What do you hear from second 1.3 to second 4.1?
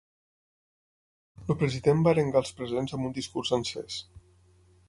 El president va arengar els presents amb un discurs encès.